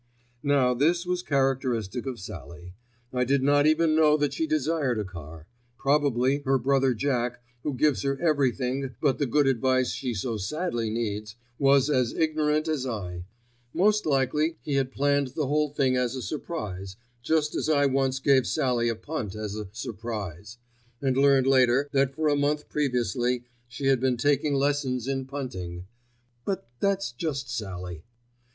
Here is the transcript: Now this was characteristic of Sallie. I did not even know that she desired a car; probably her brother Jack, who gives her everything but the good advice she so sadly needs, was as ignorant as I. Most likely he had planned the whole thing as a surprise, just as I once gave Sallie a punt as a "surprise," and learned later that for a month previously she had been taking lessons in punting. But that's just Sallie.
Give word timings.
Now 0.41 0.73
this 0.73 1.05
was 1.05 1.21
characteristic 1.21 2.07
of 2.07 2.19
Sallie. 2.19 2.73
I 3.13 3.23
did 3.23 3.43
not 3.43 3.67
even 3.67 3.95
know 3.95 4.17
that 4.17 4.33
she 4.33 4.47
desired 4.47 4.97
a 4.97 5.03
car; 5.05 5.45
probably 5.77 6.39
her 6.39 6.57
brother 6.57 6.95
Jack, 6.95 7.39
who 7.61 7.75
gives 7.75 8.01
her 8.01 8.19
everything 8.19 8.95
but 8.99 9.19
the 9.19 9.27
good 9.27 9.45
advice 9.45 9.91
she 9.91 10.15
so 10.15 10.37
sadly 10.37 10.89
needs, 10.89 11.35
was 11.59 11.87
as 11.87 12.13
ignorant 12.15 12.67
as 12.67 12.87
I. 12.87 13.25
Most 13.75 14.07
likely 14.07 14.57
he 14.63 14.73
had 14.73 14.91
planned 14.91 15.33
the 15.35 15.45
whole 15.45 15.69
thing 15.69 15.95
as 15.95 16.15
a 16.15 16.23
surprise, 16.23 16.95
just 17.21 17.53
as 17.53 17.69
I 17.69 17.85
once 17.85 18.17
gave 18.17 18.47
Sallie 18.47 18.89
a 18.89 18.95
punt 18.95 19.35
as 19.35 19.55
a 19.55 19.67
"surprise," 19.71 20.57
and 20.99 21.15
learned 21.15 21.45
later 21.45 21.87
that 21.91 22.15
for 22.15 22.27
a 22.27 22.35
month 22.35 22.69
previously 22.69 23.43
she 23.67 23.85
had 23.85 23.99
been 23.99 24.17
taking 24.17 24.55
lessons 24.55 25.07
in 25.07 25.25
punting. 25.25 25.85
But 26.43 26.67
that's 26.79 27.11
just 27.11 27.55
Sallie. 27.55 28.03